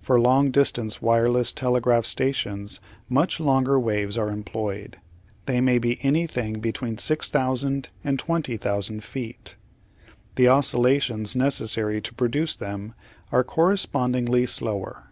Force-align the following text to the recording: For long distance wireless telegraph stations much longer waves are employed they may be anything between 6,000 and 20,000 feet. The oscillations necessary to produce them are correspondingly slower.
For 0.00 0.18
long 0.18 0.50
distance 0.50 1.02
wireless 1.02 1.52
telegraph 1.52 2.06
stations 2.06 2.80
much 3.06 3.38
longer 3.38 3.78
waves 3.78 4.16
are 4.16 4.30
employed 4.30 4.96
they 5.44 5.60
may 5.60 5.78
be 5.78 6.02
anything 6.02 6.60
between 6.60 6.96
6,000 6.96 7.90
and 8.02 8.18
20,000 8.18 9.04
feet. 9.04 9.56
The 10.36 10.48
oscillations 10.48 11.36
necessary 11.36 12.00
to 12.00 12.14
produce 12.14 12.56
them 12.56 12.94
are 13.30 13.44
correspondingly 13.44 14.46
slower. 14.46 15.10